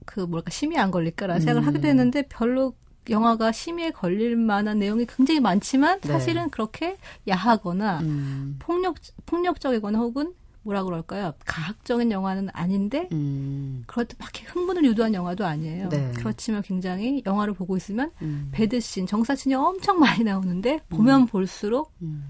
[0.06, 1.68] 그 뭐랄까 심의에 안 걸릴까라는 생각을 음.
[1.68, 2.76] 하게 됐는데 별로
[3.10, 6.08] 영화가 심의에 걸릴 만한 내용이 굉장히 많지만 네.
[6.08, 8.56] 사실은 그렇게 야하거나 음.
[8.60, 8.96] 폭력
[9.26, 10.34] 폭력적이거나 혹은
[10.66, 11.34] 뭐라 그럴까요?
[11.46, 13.84] 가학적인 영화는 아닌데 음.
[13.86, 15.90] 그렇듯 막 흥분을 유도한 영화도 아니에요.
[15.90, 16.12] 네.
[16.18, 18.50] 그렇지만 굉장히 영화를 보고 있으면 음.
[18.52, 22.26] 배드씬, 정사신이 엄청 많이 나오는데 보면 볼수록 음.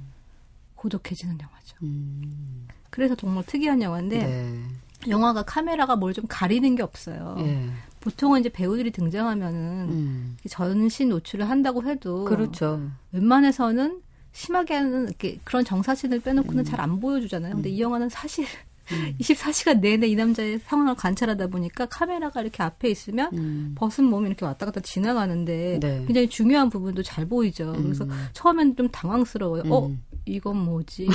[0.76, 1.78] 고독해지는 영화죠.
[1.84, 2.68] 음.
[2.90, 4.64] 그래서 정말 특이한 영화인데 네.
[5.08, 7.38] 영화가 카메라가 뭘 좀 가리는 게 없어요.
[7.40, 7.70] 예.
[8.02, 10.38] 보통은 이제 배우들이 등장하면은 음.
[10.50, 12.82] 전신 노출을 한다고 해도 그렇죠.
[13.14, 14.02] 웬만해서는
[14.36, 16.64] 심하게는 이렇게 그런 정사신을 빼놓고는 음.
[16.66, 17.56] 잘안 보여주잖아요.
[17.56, 18.46] 근데 이 영화는 사실
[18.92, 19.16] 음.
[19.20, 23.76] 24시간 내내 이 남자의 상황을 관찰하다 보니까 카메라가 이렇게 앞에 있으면 음.
[23.76, 26.04] 벗은 몸이 이렇게 왔다 갔다 지나가는데 네.
[26.06, 27.74] 굉장히 중요한 부분도 잘 보이죠.
[27.82, 28.28] 그래서 음.
[28.34, 29.64] 처음엔 좀 당황스러워요.
[29.70, 30.04] 어, 음.
[30.26, 31.08] 이건 뭐지?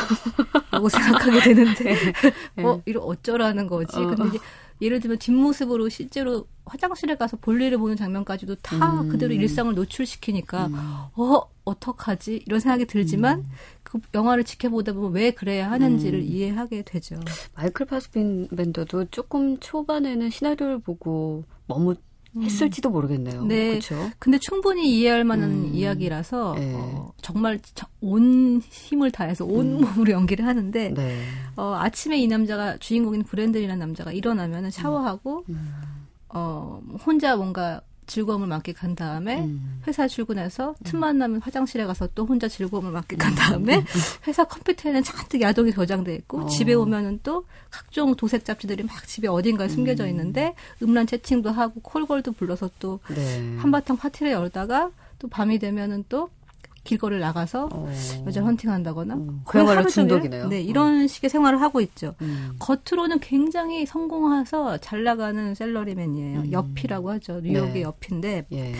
[0.70, 1.94] 라고 생각하게 되는데,
[2.56, 2.64] 네.
[2.64, 3.96] 어, 이거 어쩌라는 거지?
[3.96, 4.38] 근데 이제
[4.80, 9.08] 예를 들면 뒷모습으로 실제로 화장실에 가서 볼일을 보는 장면까지도 다 음.
[9.08, 10.74] 그대로 일상을 노출시키니까, 음.
[11.16, 12.42] 어, 어떡하지?
[12.46, 13.44] 이런 생각이 들지만,
[13.82, 16.24] 그 영화를 지켜보다 보면 왜 그래야 하는지를 음.
[16.24, 17.18] 이해하게 되죠.
[17.56, 22.00] 마이클 파스빈밴더도 조금 초반에는 시나리오를 보고 머뭇
[22.40, 23.44] 했을지도 모르겠네요.
[23.44, 23.70] 네.
[23.70, 24.08] 그렇죠.
[24.20, 25.70] 근데 충분히 이해할 만한 음.
[25.74, 26.74] 이야기라서 네.
[26.76, 29.80] 어, 정말 저- 온 힘을 다해서 온 음.
[29.80, 31.22] 몸으로 연기를 하는데 네.
[31.56, 35.72] 어, 아침에 이 남자가 주인공인 브랜든이라는 남자가 일어나면은 샤워하고 음.
[36.28, 39.80] 어, 혼자 뭔가 즐거움을 만끽한 다음에 음.
[39.86, 43.84] 회사 출근해서 틈만 나면 화장실에 가서 또 혼자 즐거움을 만끽한 다음에
[44.26, 46.42] 회사 컴퓨터에는 잔뜩 야동이 저장돼 있고 음.
[46.42, 46.46] 어.
[46.46, 52.32] 집에 오면은 또 각종 도색 잡지들이 막 집에 어딘가에 숨겨져 있는데 음란 채팅도 하고 콜걸도
[52.32, 53.56] 불러서 또 네.
[53.58, 56.30] 한바탕 파티를 열다가 또 밤이 되면은 또
[56.84, 57.92] 길거리를 나가서 어.
[58.26, 60.48] 여자 헌팅한다거나 음, 그야말로 중독이네요.
[60.48, 62.14] 네, 이런 식의 생활을 하고 있죠.
[62.22, 62.56] 음.
[62.58, 66.40] 겉으로는 굉장히 성공해서 잘 나가는 샐러리맨이에요.
[66.40, 66.52] 음.
[66.52, 67.40] 옆이라고 하죠.
[67.40, 67.82] 뉴욕의 네.
[67.82, 68.74] 옆인데 예.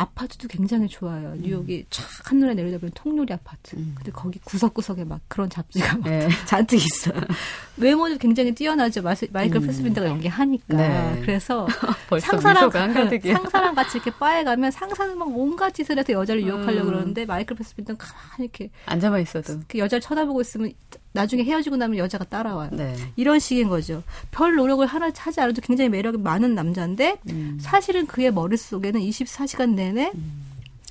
[0.00, 1.34] 아파트도 굉장히 좋아요.
[1.36, 3.76] 뉴욕이 촥 한눈에 내려다보는 통유리 아파트.
[3.76, 3.92] 음.
[3.96, 6.26] 근데 거기 구석구석에 막 그런 잡지가 막 예.
[6.46, 7.20] 잔뜩 있어요.
[7.76, 9.02] 외모도 굉장히 뛰어나죠.
[9.02, 9.66] 마스- 마이클 음.
[9.66, 10.76] 패스빈더가 연기하니까.
[10.76, 11.20] 네.
[11.20, 11.66] 그래서
[12.20, 12.70] 상사랑.
[12.70, 16.92] 상사랑 같이 이렇게 바에 가면 상사는 막 온갖 짓을 해서 여자를 유혹하려고 음.
[16.92, 19.60] 그러는데 마이클 패스빈더는 가만히 이렇게 앉아만 있어도.
[19.68, 20.72] 그 여자를 쳐다보고 있으면
[21.12, 22.70] 나중에 헤어지고 나면 여자가 따라와요.
[22.72, 22.96] 네.
[23.16, 24.02] 이런 식인 거죠.
[24.30, 27.58] 별 노력을 하나 하지 않아도 굉장히 매력이 많은 남자인데 음.
[27.60, 30.12] 사실은 그의 머릿속에는 24시간 내내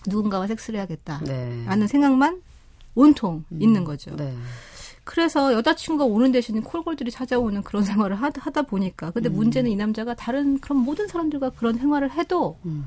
[0.07, 1.21] 누군가와 섹스를 해야겠다.
[1.23, 1.63] 네.
[1.65, 2.41] 라는 생각만
[2.95, 3.61] 온통 음.
[3.61, 4.15] 있는 거죠.
[4.15, 4.35] 네.
[5.05, 9.11] 그래서 여자친구가 오는 대신에 콜골들이 찾아오는 그런 생활을 하다, 하다 보니까.
[9.11, 9.35] 근데 음.
[9.35, 12.85] 문제는 이 남자가 다른 그런 모든 사람들과 그런 생활을 해도 음.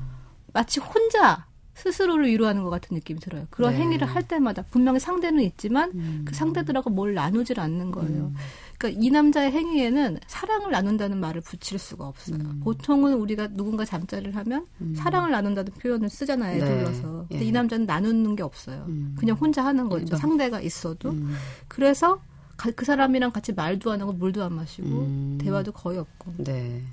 [0.53, 3.47] 마치 혼자 스스로를 위로하는 것 같은 느낌이 들어요.
[3.49, 3.79] 그런 네.
[3.81, 6.21] 행위를 할 때마다 분명히 상대는 있지만 음.
[6.25, 8.25] 그 상대들하고 뭘 나누질 않는 거예요.
[8.27, 8.35] 음.
[8.77, 12.37] 그러니까 이 남자의 행위에는 사랑을 나눈다는 말을 붙일 수가 없어요.
[12.37, 12.59] 음.
[12.63, 14.93] 보통은 우리가 누군가 잠자리를 하면 음.
[14.95, 16.63] 사랑을 나눈다는 표현을 쓰잖아요.
[16.63, 16.71] 네.
[16.71, 17.25] 애둘러서.
[17.29, 17.47] 근데 예.
[17.47, 18.85] 이 남자는 나누는 게 없어요.
[18.87, 19.15] 음.
[19.17, 20.03] 그냥 혼자 하는 거죠.
[20.05, 20.19] 일반.
[20.19, 21.09] 상대가 있어도.
[21.09, 21.33] 음.
[21.67, 22.21] 그래서
[22.55, 25.37] 가- 그 사람이랑 같이 말도 안 하고 물도 안 마시고 음.
[25.41, 26.33] 대화도 거의 없고.
[26.37, 26.83] 네.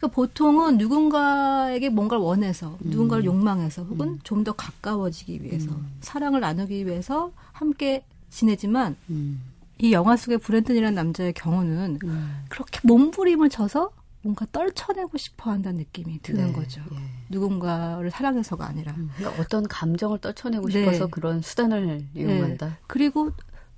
[0.00, 2.90] 그러니까 보통은 누군가에게 뭔가를 원해서, 음.
[2.90, 5.92] 누군가를 욕망해서, 혹은 좀더 가까워지기 위해서, 음.
[6.00, 9.42] 사랑을 나누기 위해서 함께 지내지만, 음.
[9.78, 12.44] 이 영화 속의 브랜든이라는 남자의 경우는 음.
[12.48, 13.90] 그렇게 몸부림을 쳐서
[14.22, 16.82] 뭔가 떨쳐내고 싶어 한다는 느낌이 드는 네, 거죠.
[16.92, 16.98] 예.
[17.30, 18.92] 누군가를 사랑해서가 아니라.
[18.92, 20.84] 음, 어떤 감정을 떨쳐내고 네.
[20.84, 22.66] 싶어서 그런 수단을 이용한다.
[22.66, 22.72] 네.
[22.86, 23.32] 그리고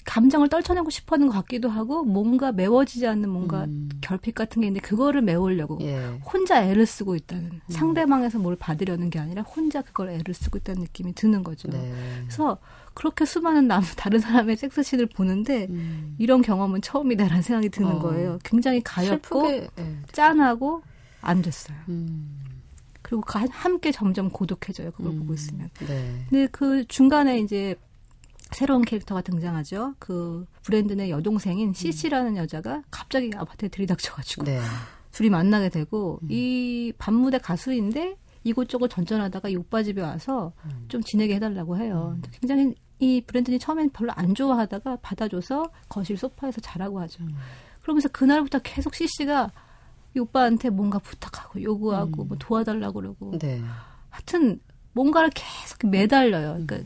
[0.05, 3.89] 감정을 떨쳐내고 싶어 하는 것 같기도 하고 뭔가 메워지지 않는 뭔가 음.
[4.01, 6.19] 결핍 같은 게 있는데 그거를 메우려고 예.
[6.25, 7.61] 혼자 애를 쓰고 있다는 음.
[7.69, 11.69] 상대방에서 뭘 받으려는 게 아니라 혼자 그걸 애를 쓰고 있다는 느낌이 드는 거죠.
[11.71, 11.93] 네.
[12.23, 12.59] 그래서
[12.95, 16.17] 그렇게 수많은 남, 다른 사람의 섹스씬을 보는데 음.
[16.19, 17.99] 이런 경험은 처음이다라는 생각이 드는 어.
[18.01, 18.39] 거예요.
[18.45, 19.97] 굉장히 가엽고 슬프게, 예.
[20.13, 20.83] 짠하고
[21.21, 21.77] 안 됐어요.
[21.89, 22.39] 음.
[23.03, 24.93] 그리고 가- 함께 점점 고독해져요.
[24.93, 25.19] 그걸 음.
[25.21, 25.71] 보고 있으면.
[25.87, 26.25] 네.
[26.29, 27.77] 근데 그 중간에 이제
[28.53, 29.95] 새로운 캐릭터가 등장하죠.
[29.99, 34.45] 그 브랜든의 여동생인 시시라는 여자가 갑자기 아파트에 들이닥쳐가지고 음.
[34.47, 34.61] 네.
[35.11, 36.29] 둘이 만나게 되고 음.
[36.31, 40.85] 이 반무대 가수인데 이곳저곳 전전하다가 이 오빠 집에 와서 음.
[40.89, 42.19] 좀 지내게 해달라고 해요.
[42.41, 47.23] 굉장히 이 브랜든이 처음엔 별로 안 좋아하다가 받아줘서 거실 소파에서 자라고 하죠.
[47.23, 47.37] 음.
[47.83, 49.51] 그러면서 그날부터 계속 시시가
[50.15, 52.29] 이 오빠한테 뭔가 부탁하고 요구하고 음.
[52.29, 53.63] 뭐 도와달라고 그러고 네.
[54.11, 54.61] 하여튼
[54.93, 56.65] 뭔가를 계속 매달려요.
[56.67, 56.79] 그러니까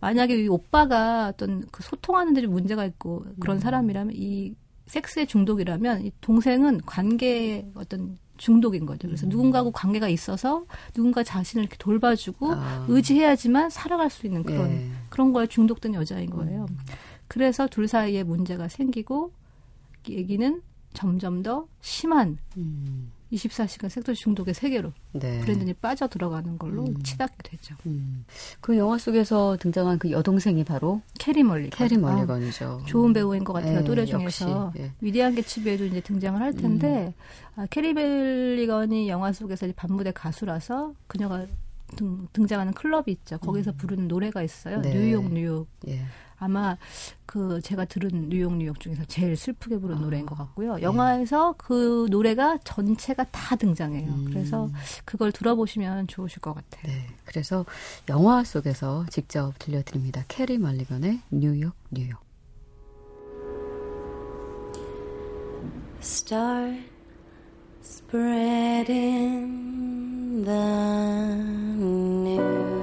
[0.00, 4.54] 만약에 이 오빠가 어떤 그 소통하는 데 좀 문제가 있고 그런 사람이라면 이
[4.86, 9.08] 섹스에 중독이라면 이 동생은 관계의 어떤 중독인 거죠.
[9.08, 12.84] 그래서 누군가하고 관계가 있어서 누군가 자신을 이렇게 돌봐주고 아.
[12.88, 14.90] 의지해야지만 살아갈 수 있는 그런 예.
[15.08, 16.66] 그런 거에 중독된 여자인 거예요.
[17.28, 19.32] 그래서 둘 사이에 문제가 생기고
[20.08, 23.10] 얘기는 점점 더 심한 음.
[23.32, 25.40] 24시간 섹스 중독의 세계로 네.
[25.40, 27.02] 브랜든이 빠져 들어가는 걸로 음.
[27.02, 27.74] 치닫게 되죠.
[27.86, 28.24] 음.
[28.60, 31.70] 그 영화 속에서 등장한 그 여동생이 바로 캐리 멀리건.
[31.70, 32.82] 캐리 아, 멀리건이죠.
[32.86, 33.78] 좋은 배우인 것 같아요.
[33.78, 34.92] 예, 또래 중에서 예.
[35.00, 37.14] 위대한 개츠비에도 이제 등장을 할 텐데
[37.56, 41.46] 아, 캐리 멜리건이 영화 속에서 이제 밤무대 가수라서 그녀가
[41.96, 43.38] 등, 등장하는 클럽이 있죠.
[43.38, 44.76] 거기서 부르는 노래가 있어요.
[44.76, 44.82] 음.
[44.82, 44.94] 네.
[44.94, 45.68] 뉴욕 뉴욕.
[45.88, 46.00] 예.
[46.38, 46.76] 아마
[47.24, 50.38] 그 제가 들은 뉴욕 뉴욕 중에서 제일 슬프게 부른 아, 노래인 것 예.
[50.38, 50.80] 같고요.
[50.82, 54.08] 영화에서 그 노래가 전체가 다 등장해요.
[54.08, 54.24] 음.
[54.26, 54.68] 그래서
[55.04, 56.82] 그걸 들어보시면 좋으실 것 같아요.
[56.92, 57.06] 네.
[57.24, 57.64] 그래서
[58.08, 60.24] 영화 속에서 직접 들려드립니다.
[60.28, 62.20] 캐리 멀리건의 뉴욕 뉴욕.
[66.00, 66.78] Start
[67.82, 69.46] spreading
[70.44, 70.52] the
[71.78, 72.75] news.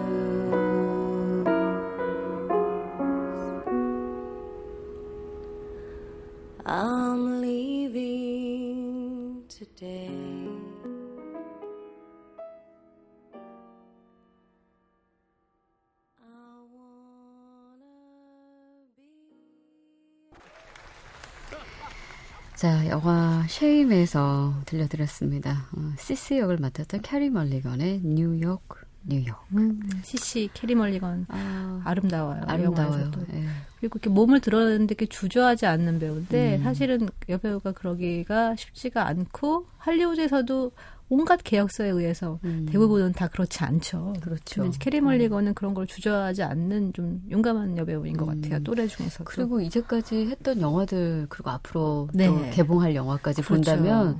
[6.65, 8.63] I'm leaving
[9.49, 10.09] today.
[22.55, 25.67] 자, 영화 Shame에서 들려드렸습니다.
[25.75, 28.63] 어, 씨씨 역을 맡았던 캐리 멀리건의 뉴욕
[29.05, 29.35] 뉴욕.
[30.03, 32.41] CC 캐리 멀리건 아, 아름다워요.
[32.47, 33.11] 아름다워요.
[33.33, 33.43] 예.
[33.79, 36.63] 그리고 이렇게 몸을 드러내는데 이렇게 주저하지 않는 배우인데 음.
[36.63, 40.71] 사실은 여배우가 그러기가 쉽지가 않고 할리우드에서도
[41.09, 42.65] 온갖 계약서에 의해서 음.
[42.71, 44.13] 대부분은 다 그렇지 않죠.
[44.21, 44.71] 그렇죠.
[44.79, 48.41] 캐리 멀리건은 그런 걸 주저하지 않는 좀 용감한 여배우인 것 음.
[48.41, 48.63] 같아요.
[48.63, 49.25] 또래 중에서도.
[49.25, 52.27] 그리고 이제까지 했던 영화들 그리고 앞으로 네.
[52.27, 53.53] 또 개봉할 영화까지 그렇죠.
[53.53, 54.17] 본다면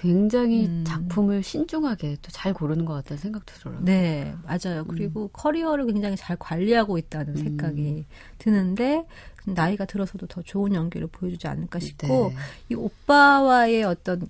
[0.00, 0.84] 굉장히 음.
[0.86, 3.78] 작품을 신중하게 또 잘 고르는 것 같다는 생각도 들어요.
[3.82, 4.84] 네, 맞아요.
[4.88, 7.36] 그리고 커리어를 굉장히 잘 관리하고 있다는 음.
[7.36, 8.06] 생각이
[8.38, 9.04] 드는데
[9.46, 12.36] 나이가 들어서도 더 좋은 연기를 보여주지 않을까 싶고 네.
[12.70, 14.26] 이 오빠와의 어떤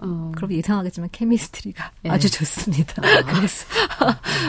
[0.00, 2.10] 어, 그럼 이상하겠지만 케미스트리가 예.
[2.10, 3.02] 아주 좋습니다.
[3.04, 3.22] 아.
[3.32, 3.66] 그래서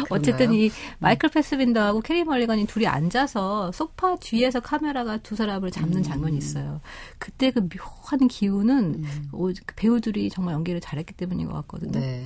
[0.09, 6.03] 어쨌든 이 마이클 패스빈더하고 캐리 멀리건이 둘이 앉아서 소파 뒤에서 카메라가 두 사람을 잡는 음.
[6.03, 6.81] 장면이 있어요.
[7.19, 11.99] 그때 그 묘한 기운은 오- 그 배우들이 정말 연기를 잘했기 때문인 것 같거든요.
[11.99, 12.25] 네.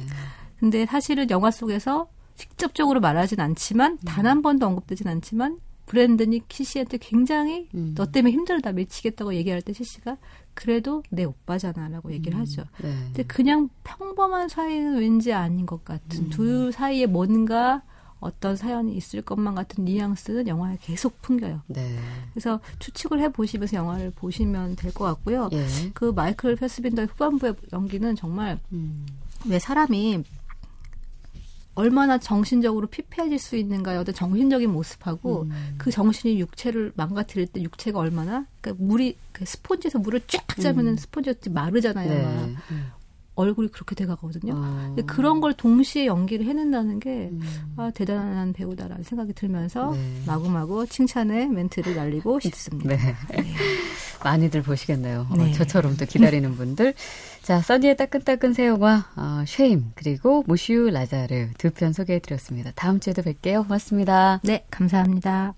[0.59, 4.29] 근데 사실은 영화 속에서 직접적으로 말하진 않지만 단 음.
[4.29, 7.93] 한 번도 언급되진 않지만 브랜든이 씨씨한테 굉장히 음.
[7.95, 10.17] 너 때문에 힘들다 미치겠다고 얘기할 때 씨씨가
[10.57, 12.63] 그래도 내 오빠잖아라고 얘기를 하죠.
[12.81, 12.91] 네.
[13.05, 16.29] 근데 그냥 평범한 사이는 왠지 아닌 것 같은 음.
[16.31, 17.83] 둘 사이에 뭔가
[18.19, 21.61] 어떤 사연이 있을 것만 같은 뉘앙스는 영화에 계속 풍겨요.
[21.67, 21.95] 네.
[22.33, 25.49] 그래서 추측을 해 보시면서 영화를 보시면 될 것 같고요.
[25.53, 25.67] 예.
[25.93, 29.05] 그 마이클 패스빈더의 후반부의 연기는 정말 음.
[29.47, 30.23] 왜 사람이
[31.77, 35.75] 얼마나 정신적으로 피폐해질 수 있는가의 어떤 정신적인 모습하고 음.
[35.77, 41.51] 그 정신이 육체를 망가뜨릴 때 육체가 얼마나 그러니까 물이 그 스폰지에서 물을 쫙 짜면은 스폰지가
[41.51, 42.09] 마르잖아요.
[42.09, 42.15] 음.
[42.15, 42.53] 네.
[42.53, 42.61] 막.
[42.71, 42.91] 음.
[43.35, 44.53] 얼굴이 그렇게 돼가거든요.
[44.55, 44.83] 어.
[44.87, 47.41] 근데 그런 걸 동시에 연기를 해낸다는 게 음.
[47.77, 50.23] 아, 대단한 배우다라는 생각이 들면서 네.
[50.25, 52.89] 마구마구 칭찬의 멘트를 날리고 싶습니다.
[52.89, 52.97] 네.
[54.23, 55.27] 많이들 보시겠네요.
[55.29, 55.51] 어, 네.
[55.53, 56.95] 저처럼 또 기다리는 분들.
[57.47, 62.73] 자, 써니의 따끈따끈 새우와 어, 쉐임 그리고 무슈 라자르 두 편 소개해드렸습니다.
[62.75, 63.63] 다음 주에도 뵐게요.
[63.63, 64.41] 고맙습니다.
[64.43, 65.53] 네, 감사합니다.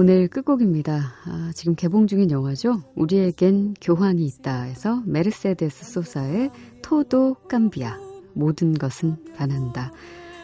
[0.00, 1.12] 오늘 끝곡입니다.
[1.26, 2.84] 아, 지금 개봉 중인 영화죠.
[2.94, 6.52] 우리에겐 교환이 있다에서 메르세데스 소사의
[6.84, 7.98] 토도 깜비아
[8.32, 9.90] 모든 것은 반한다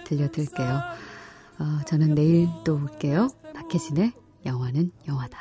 [0.07, 0.81] 들려드릴게요.
[1.61, 3.29] 어, 저는 내일 또 올게요.
[3.55, 4.11] 박혜진의
[4.45, 5.39] 영화는 영화다.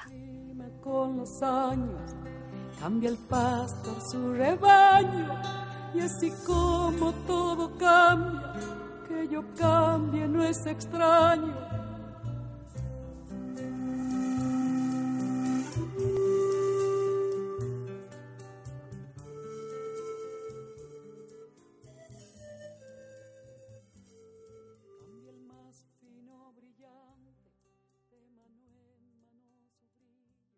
[2.79, 5.25] cambia el pastor su rebaño
[5.95, 8.53] y así como todo cambia
[9.07, 11.82] que yo cambie no es extraño